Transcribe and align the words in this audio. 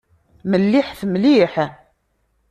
Melliḥet 0.49 1.01
mliḥ. 1.11 1.53